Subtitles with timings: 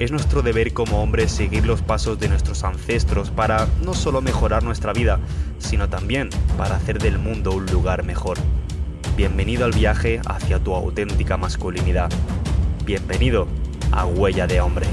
[0.00, 4.62] es nuestro deber como hombres seguir los pasos de nuestros ancestros para no solo mejorar
[4.62, 5.20] nuestra vida,
[5.58, 8.38] sino también para hacer del mundo un lugar mejor.
[9.14, 12.10] Bienvenido al viaje hacia tu auténtica masculinidad.
[12.86, 13.46] Bienvenido
[13.92, 14.86] a Huella de Hombre.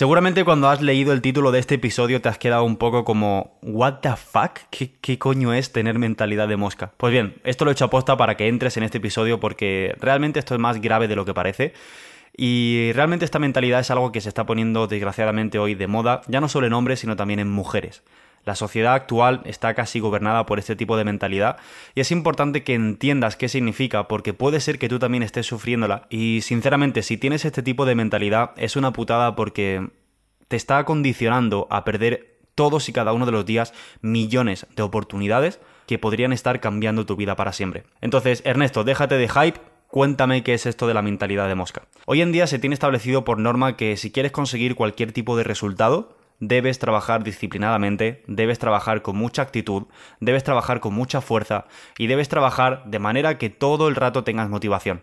[0.00, 3.58] Seguramente cuando has leído el título de este episodio te has quedado un poco como
[3.60, 4.60] ¿What the fuck?
[4.70, 6.94] ¿Qué, coño es tener mentalidad de mosca?
[6.96, 10.38] Pues bien, esto lo he hecho aposta para que entres en este episodio porque realmente
[10.38, 11.74] esto es más grave de lo que parece.
[12.36, 16.40] Y realmente esta mentalidad es algo que se está poniendo desgraciadamente hoy de moda, ya
[16.40, 18.02] no solo en hombres, sino también en mujeres.
[18.44, 21.58] La sociedad actual está casi gobernada por este tipo de mentalidad
[21.94, 26.06] y es importante que entiendas qué significa porque puede ser que tú también estés sufriéndola
[26.08, 29.90] y sinceramente si tienes este tipo de mentalidad es una putada porque
[30.48, 35.60] te está condicionando a perder todos y cada uno de los días millones de oportunidades
[35.86, 37.84] que podrían estar cambiando tu vida para siempre.
[38.00, 41.82] Entonces, Ernesto, déjate de hype, Cuéntame qué es esto de la mentalidad de mosca.
[42.06, 45.42] Hoy en día se tiene establecido por norma que si quieres conseguir cualquier tipo de
[45.42, 49.88] resultado, debes trabajar disciplinadamente, debes trabajar con mucha actitud,
[50.20, 51.66] debes trabajar con mucha fuerza
[51.98, 55.02] y debes trabajar de manera que todo el rato tengas motivación.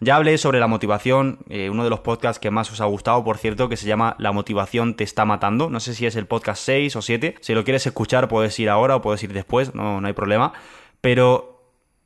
[0.00, 3.24] Ya hablé sobre la motivación, eh, uno de los podcasts que más os ha gustado,
[3.24, 5.70] por cierto, que se llama La motivación te está matando.
[5.70, 7.36] No sé si es el podcast 6 o 7.
[7.40, 10.52] Si lo quieres escuchar, puedes ir ahora o puedes ir después, no, no hay problema.
[11.00, 11.57] Pero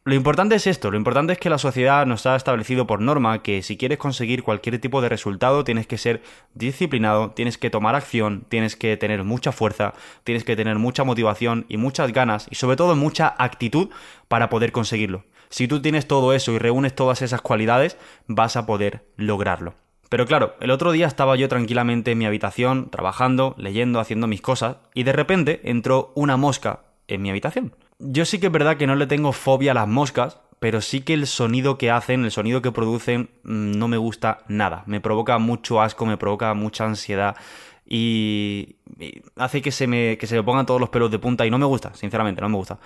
[0.04, 3.40] lo importante es esto, lo importante es que la sociedad nos ha establecido por norma
[3.40, 6.22] que si quieres conseguir cualquier tipo de resultado tienes que ser
[6.54, 11.66] disciplinado, tienes que tomar acción, tienes que tener mucha fuerza, tienes que tener mucha motivación
[11.68, 13.90] y muchas ganas y sobre todo mucha actitud
[14.26, 15.24] para poder conseguirlo.
[15.50, 17.96] Si tú tienes todo eso y reúnes todas esas cualidades,
[18.26, 19.74] vas a poder lograrlo.
[20.08, 24.42] Pero claro, el otro día estaba yo tranquilamente en mi habitación, trabajando, leyendo, haciendo mis
[24.42, 27.72] cosas, y de repente entró una mosca en mi habitación.
[28.04, 31.02] Yo sí que es verdad que no le tengo fobia a las moscas, pero sí
[31.02, 34.82] que el sonido que hacen, el sonido que producen, mm, no me gusta nada.
[34.86, 37.36] Me provoca mucho asco, me provoca mucha ansiedad
[37.86, 38.76] y,
[39.36, 41.58] hace que se, me, que se me pongan todos los pelos de punta y no
[41.58, 42.78] me gusta, sinceramente, no me gusta.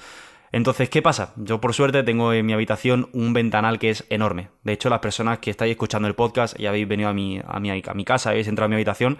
[0.52, 1.32] Entonces, ¿qué pasa?
[1.36, 4.48] Yo por suerte tengo en mi habitación un ventanal que es enorme.
[4.64, 7.58] De hecho, las personas que estáis escuchando el podcast y habéis venido a mi, a
[7.58, 9.18] mi, a mi casa, habéis entrado a mi habitación,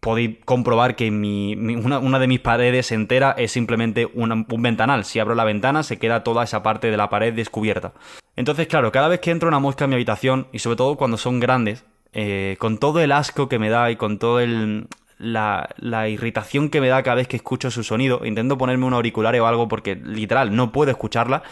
[0.00, 5.04] podéis comprobar que una, de mis paredes entera es simplemente un ventanal.
[5.04, 7.92] Si abro la ventana se queda toda esa parte de la pared descubierta.
[8.34, 11.16] Entonces, claro, cada vez que entro una mosca en mi habitación, y sobre todo cuando
[11.16, 14.88] son grandes, eh, con todo el asco que me da y con todo el...
[15.18, 15.68] La,
[16.08, 19.46] irritación que me da cada vez que escucho su sonido, intento ponerme un auricular o
[19.46, 21.44] algo porque literal no puedo escucharla.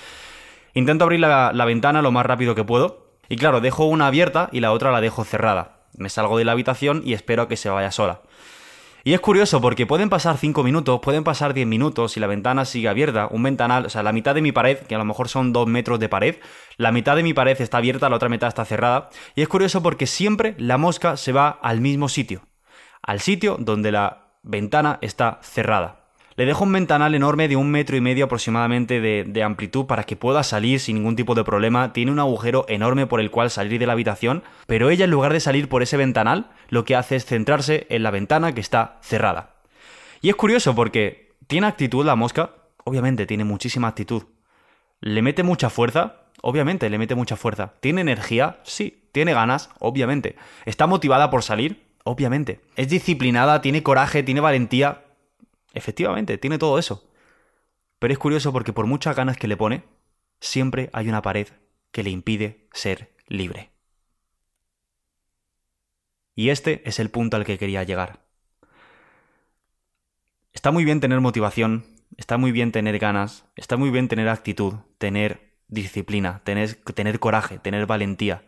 [0.74, 3.06] Intento abrir la ventana lo más rápido que puedo.
[3.28, 6.52] Y claro, dejo una abierta y la otra la dejo cerrada me salgo de la
[6.52, 8.22] habitación y espero a que se vaya sola.
[9.02, 12.66] Y es curioso porque pueden pasar 5 minutos, pueden pasar 10 minutos y la ventana
[12.66, 13.28] sigue abierta.
[13.30, 15.66] Un ventanal, o sea, la mitad de mi pared, que a lo mejor son 2
[15.68, 16.36] metros de pared,
[16.76, 19.08] la mitad de mi pared está abierta, la otra mitad está cerrada.
[19.34, 22.42] Y es curioso porque siempre la mosca se va al mismo sitio.
[23.02, 25.99] Al sitio donde la ventana está cerrada.
[26.40, 30.16] Le dejo un ventanal enorme de un metro y medio aproximadamente de, amplitud para que
[30.16, 31.92] pueda salir sin ningún tipo de problema.
[31.92, 35.34] Tiene un agujero enorme por el cual salir de la habitación, pero ella en lugar
[35.34, 38.96] de salir por ese ventanal, lo que hace es centrarse en la ventana que está
[39.02, 39.50] cerrada.
[40.22, 42.52] Y es curioso porque tiene actitud la mosca,
[42.84, 44.22] obviamente tiene muchísima actitud.
[45.02, 46.22] ¿Le mete mucha fuerza?
[46.40, 47.74] Obviamente le mete mucha fuerza.
[47.80, 48.60] ¿Tiene energía?
[48.62, 49.02] Sí.
[49.12, 49.68] ¿Tiene ganas?
[49.78, 50.36] Obviamente.
[50.64, 51.82] ¿Está motivada por salir?
[52.02, 52.60] Obviamente.
[52.76, 53.60] ¿Es disciplinada?
[53.60, 54.22] ¿Tiene coraje?
[54.22, 55.02] ¿Tiene valentía?
[55.72, 57.10] Efectivamente, tiene todo eso.
[57.98, 59.84] Pero es curioso porque por muchas ganas que le pone,
[60.40, 61.48] siempre hay una pared
[61.92, 63.70] que le impide ser libre.
[66.34, 68.24] Y este es el punto al que quería llegar.
[70.52, 71.84] Está muy bien tener motivación,
[72.16, 77.58] está muy bien tener ganas, está muy bien tener actitud, tener disciplina, tener, tener coraje,
[77.58, 78.44] tener valentía.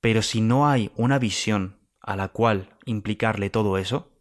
[0.00, 4.15] Pero si no hay una visión a la cual implicarle todo eso,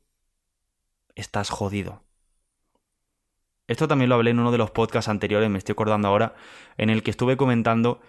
[1.16, 2.04] estás jodido.
[3.68, 6.36] Esto también lo hablé en uno de los podcasts anteriores, me estoy acordando ahora,
[6.78, 8.00] en el que estuve comentando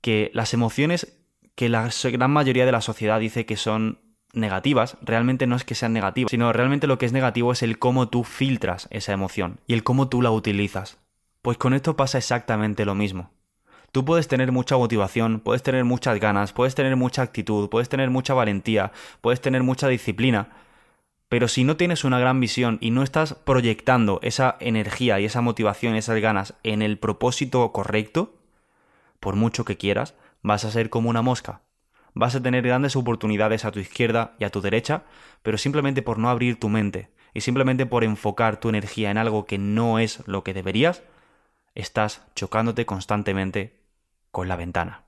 [0.00, 1.18] que las emociones
[1.54, 3.98] que la gran mayoría de la sociedad dice que son
[4.32, 7.78] negativas, realmente no es que sean negativas, sino realmente lo que es negativo es el
[7.78, 10.98] cómo tú filtras esa emoción y el cómo tú la utilizas.
[11.42, 13.30] Pues con esto pasa exactamente lo mismo.
[13.90, 18.08] Tú puedes tener mucha motivación, puedes tener muchas ganas, puedes tener mucha actitud, puedes tener
[18.08, 20.48] mucha valentía, puedes tener mucha disciplina,
[21.32, 25.40] pero si no tienes una gran visión y no estás proyectando esa energía y esa
[25.40, 28.34] motivación, esas ganas en el propósito correcto,
[29.18, 31.62] por mucho que quieras, vas a ser como una mosca.
[32.12, 35.04] Vas a tener grandes oportunidades a tu izquierda y a tu derecha,
[35.42, 39.46] pero simplemente por no abrir tu mente y simplemente por enfocar tu energía en algo
[39.46, 41.02] que no es lo que deberías,
[41.74, 43.80] estás chocándote constantemente
[44.32, 45.04] con la ventana.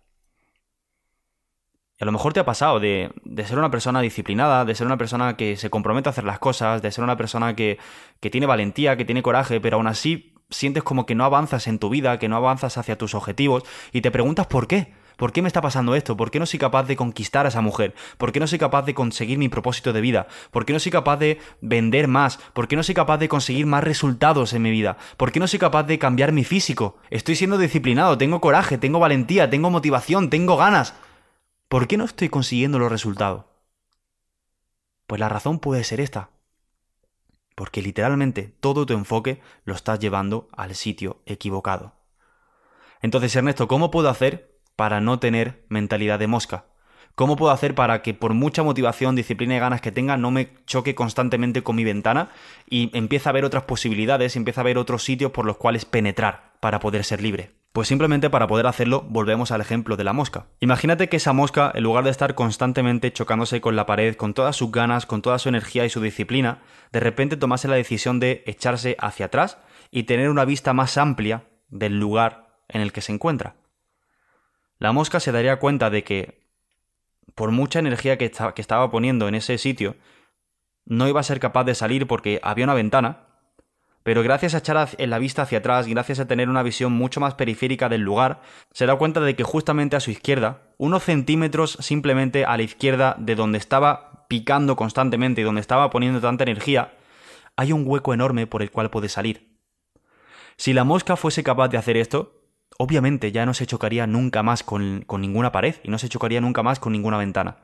[1.98, 3.12] Y a lo mejor te ha pasado de,
[3.46, 6.82] ser una persona disciplinada, de ser una persona que se compromete a hacer las cosas,
[6.82, 7.78] de ser una persona que,
[8.20, 11.78] que tiene valentía, que tiene coraje, pero aún así sientes como que no avanzas en
[11.78, 13.62] tu vida, que no avanzas hacia tus objetivos
[13.92, 14.92] y te preguntas por qué.
[15.16, 16.16] ¿Por qué me está pasando esto?
[16.16, 17.94] ¿Por qué no soy capaz de conquistar a esa mujer?
[18.18, 20.26] ¿Por qué no soy capaz de conseguir mi propósito de vida?
[20.50, 22.38] ¿Por qué no soy capaz de vender más?
[22.52, 24.96] ¿Por qué no soy capaz de conseguir más resultados en mi vida?
[25.16, 26.98] ¿Por qué no soy capaz de cambiar mi físico?
[27.10, 30.94] Estoy siendo disciplinado, tengo coraje, tengo valentía, tengo motivación, tengo ganas.
[31.74, 33.46] ¿Por qué no estoy consiguiendo los resultados?
[35.08, 36.30] Pues la razón puede ser esta.
[37.56, 41.96] Porque literalmente todo tu enfoque lo estás llevando al sitio equivocado.
[43.02, 46.66] Entonces, Ernesto, ¿cómo puedo hacer para no tener mentalidad de mosca?
[47.16, 50.54] ¿Cómo puedo hacer para que por mucha motivación, disciplina y ganas que tenga no me
[50.66, 52.30] choque constantemente con mi ventana
[52.70, 56.52] y empiece a ver otras posibilidades, empiece a ver otros sitios por los cuales penetrar
[56.60, 57.63] para poder ser libre?
[57.74, 60.46] Pues simplemente para poder hacerlo volvemos al ejemplo de la mosca.
[60.60, 64.56] Imagínate que esa mosca, en lugar de estar constantemente chocándose con la pared, con todas
[64.56, 68.42] sus ganas, con toda su energía y su disciplina, de repente tomase la decisión de
[68.46, 69.58] echarse hacia atrás
[69.90, 73.56] y tener una vista más amplia del lugar en el que se encuentra
[74.78, 76.44] la mosca se daría cuenta de que
[77.34, 79.96] por mucha energía que, estaba poniendo en ese sitio,
[80.84, 83.23] no iba a ser capaz de salir porque había una ventana,
[84.04, 87.20] pero gracias a echar en la vista hacia atrás, gracias a tener una visión mucho
[87.20, 91.78] más periférica del lugar, se da cuenta de que justamente a su izquierda, unos centímetros
[91.80, 96.92] simplemente a la izquierda de donde estaba picando constantemente y donde estaba poniendo tanta energía,
[97.56, 99.56] hay un hueco enorme por el cual puede salir.
[100.56, 102.42] Si la mosca fuese capaz de hacer esto,
[102.76, 106.62] obviamente ya no se chocaría nunca más con, ninguna pared y no se chocaría nunca
[106.62, 107.56] más con ninguna ventana.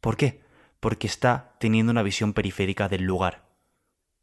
[0.00, 0.40] ¿Por qué?
[0.78, 3.49] Porque está teniendo una visión periférica del lugar.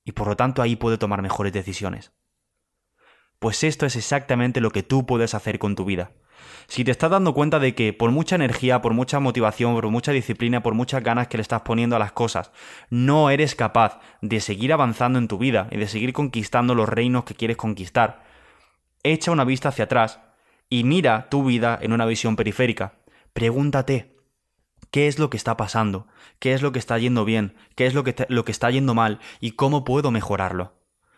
[0.08, 2.14] Y por lo tanto ahí puede tomar mejores decisiones.
[3.40, 6.14] Pues esto es exactamente lo que tú puedes hacer con tu vida.
[6.68, 10.14] Si te estás dando cuenta de que por mucha energía, por mucha motivación, por mucha
[10.14, 12.54] disciplina, por muchas ganas que le estás poniendo a las cosas,
[12.90, 17.26] no eres capaz de seguir avanzando en tu vida y de seguir conquistando los reinos
[17.26, 18.24] que quieres conquistar,
[19.04, 20.22] echa una vista hacia atrás
[20.70, 22.94] y mira tu vida en una visión periférica.
[23.34, 24.16] Pregúntate,
[24.92, 26.08] ¿qué es lo que está pasando?
[26.40, 27.56] ¿Qué es lo que está yendo bien?
[27.76, 29.20] ¿Qué es lo que, lo que está yendo mal?
[29.40, 30.74] ¿Y cómo puedo mejorarlo?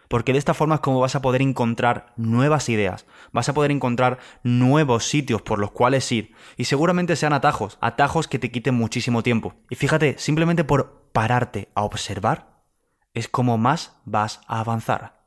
[0.07, 3.69] Porque de esta forma es como vas a poder encontrar nuevas ideas, vas a poder
[3.69, 8.74] encontrar nuevos sitios por los cuales ir, y seguramente sean atajos, atajos que te quiten
[8.74, 9.54] muchísimo tiempo.
[9.69, 12.63] Y fíjate, simplemente por pararte a observar,
[13.13, 15.19] es como más vas a avanzar.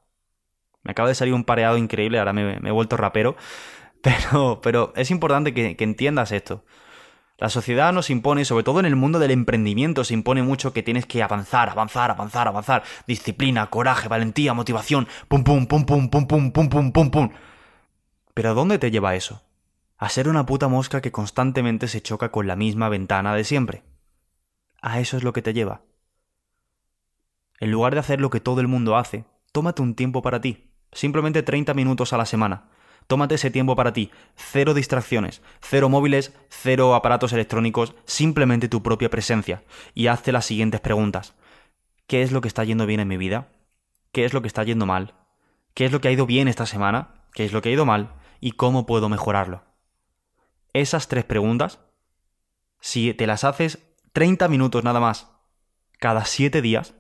[0.83, 3.37] Me acaba de salir un pareado increíble, ahora me, me he vuelto rapero,
[4.03, 6.65] pero, pero es importante que, entiendas esto.
[7.43, 10.85] La sociedad nos impone, sobre todo en el mundo del emprendimiento, se impone mucho que
[10.85, 12.85] tienes que avanzar, avanzar, avanzar, avanzar.
[13.09, 15.09] Disciplina, coraje, valentía, motivación.
[15.27, 17.31] Pum, pum, pum, pum, pum, pum, pum, pum, pum, pum.
[18.33, 19.43] Pero ¿a dónde te lleva eso?
[19.99, 23.83] A ser una puta mosca que constantemente se choca con la misma ventana de siempre.
[24.81, 25.81] A eso es lo que te lleva.
[27.59, 30.71] En lugar de hacer lo que todo el mundo hace, tómate un tiempo para ti.
[30.93, 32.69] Simplemente 30 minutos a la semana
[33.07, 34.11] Tómate ese tiempo para ti.
[34.37, 39.63] Cero distracciones, cero móviles, cero aparatos electrónicos, simplemente tu propia presencia.
[39.95, 41.35] Y hazte las siguientes preguntas.
[42.07, 43.49] ¿Qué es lo que está yendo bien en mi vida?
[44.13, 45.15] ¿Qué es lo que está yendo mal?
[45.75, 47.15] ¿Qué es lo que ha ido bien esta semana?
[47.33, 48.15] ¿Qué es lo que ha ido mal?
[48.41, 49.63] ¿Y cómo puedo mejorarlo?
[50.75, 51.81] Esas tres preguntas,
[52.81, 53.79] si te las haces
[54.13, 55.31] 30 minutos nada más,
[55.99, 56.95] cada 7 días,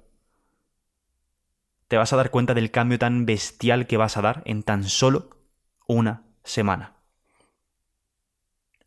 [1.89, 4.85] te vas a dar cuenta del cambio tan bestial que vas a dar en tan
[4.85, 5.42] solo
[5.93, 6.95] una semana.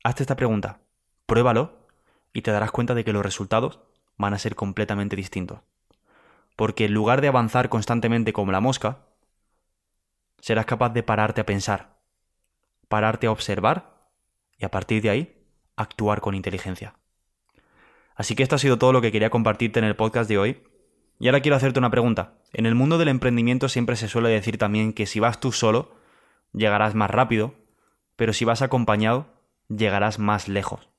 [0.04, 0.80] Hazte esta pregunta,
[1.26, 1.88] pruébalo
[2.34, 3.80] y te darás cuenta de que los resultados
[4.18, 5.60] van a ser completamente distintos.
[6.56, 9.00] Porque en lugar de avanzar constantemente como la mosca,
[10.40, 11.98] serás capaz de pararte a pensar,
[12.88, 14.10] pararte a observar
[14.58, 15.46] y a partir de ahí
[15.76, 16.96] actuar con inteligencia.
[18.16, 20.64] Así que esto ha sido todo lo que quería compartirte en el podcast de hoy.
[21.20, 22.36] Y ahora quiero hacerte una pregunta.
[22.54, 25.96] En el mundo del emprendimiento siempre se suele decir también que si vas tú solo,
[26.56, 27.54] llegarás más rápido,
[28.16, 29.28] pero si vas acompañado,
[29.68, 30.90] llegarás más lejos.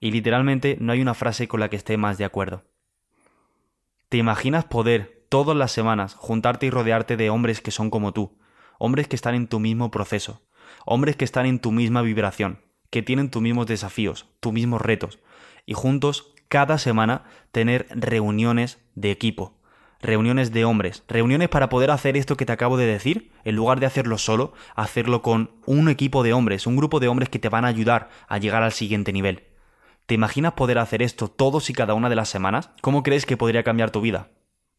[0.00, 2.64] Y literalmente no hay una frase con la que esté más de acuerdo.
[4.08, 8.38] ¿Te imaginas poder todas las semanas juntarte y rodearte de hombres que son como tú,
[8.78, 10.42] hombres que están en tu mismo proceso,
[10.86, 15.20] hombres que están en tu misma vibración, que tienen tus mismos desafíos, tus mismos retos,
[15.66, 19.59] y juntos cada semana tener reuniones de equipo,
[20.02, 23.80] reuniones de hombres, reuniones para poder hacer esto que te acabo de decir, en lugar
[23.80, 27.48] de hacerlo solo, hacerlo con un equipo de hombres, un grupo de hombres que te
[27.48, 29.44] van a ayudar a llegar al siguiente nivel.
[30.06, 32.70] ¿Te imaginas poder hacer esto todos y cada una de las semanas?
[32.80, 34.30] ¿Cómo crees que podría cambiar tu vida?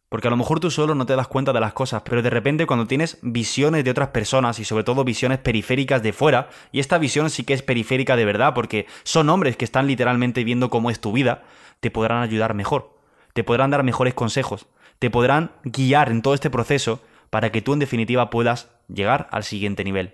[0.10, 2.30] Porque a lo mejor tú solo no te das cuenta de las cosas, pero de
[2.30, 6.82] repente cuando tienes visiones de otras personas y sobre todo visiones periféricas de fuera, y
[6.82, 10.70] esta visión sí que es periférica de verdad porque son hombres que están literalmente viendo
[10.70, 11.44] cómo es tu vida,
[11.80, 12.98] te podrán ayudar mejor,
[13.32, 14.68] te podrán dar mejores consejos,
[15.02, 19.44] te podrán guiar en todo este proceso para que tú en definitiva puedas llegar al
[19.44, 20.14] siguiente nivel.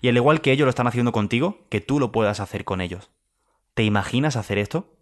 [0.00, 2.80] Y al igual que ellos lo están haciendo contigo, que tú lo puedas hacer con
[2.80, 3.12] ellos.
[3.74, 4.92] ¿Te imaginas hacer esto?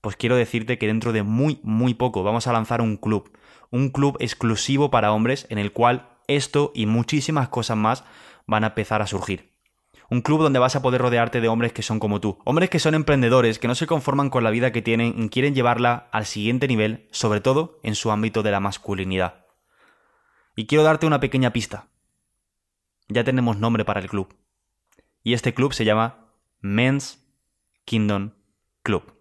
[0.00, 3.30] Pues quiero decirte que dentro de muy, muy poco vamos a lanzar un club,
[3.70, 8.04] un club exclusivo para hombres en el cual esto y muchísimas cosas más
[8.46, 9.52] van a empezar a surgir.
[10.10, 12.38] Un club donde vas a poder rodearte de hombres que son como tú.
[12.44, 15.54] Hombres que son emprendedores, que no se conforman con la vida que tienen y quieren
[15.54, 19.44] llevarla al siguiente nivel, sobre todo en su ámbito de la masculinidad.
[20.56, 21.88] Y quiero darte una pequeña pista.
[23.08, 24.34] Ya tenemos nombre para el club.
[25.22, 27.26] Y este club se llama Men's
[27.84, 28.32] Kingdom
[28.82, 29.14] Club.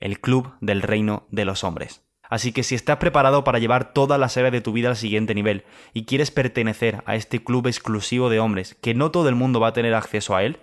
[0.00, 2.07] El club del reino de los hombres.
[2.28, 5.34] Así que si estás preparado para llevar toda la serie de tu vida al siguiente
[5.34, 9.60] nivel y quieres pertenecer a este club exclusivo de hombres que no todo el mundo
[9.60, 10.58] va a tener acceso a él,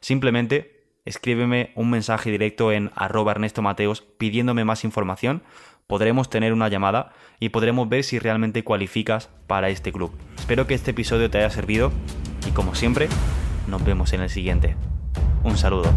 [0.00, 5.42] simplemente escríbeme un mensaje directo en arroba Ernesto Mateos pidiéndome más información,
[5.86, 10.12] podremos tener una llamada y podremos ver si realmente cualificas para este club.
[10.36, 11.92] Espero que este episodio te haya servido
[12.46, 13.08] y como siempre,
[13.66, 14.76] nos vemos en el siguiente.
[15.42, 15.92] Un saludo.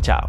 [0.00, 0.26] Chao.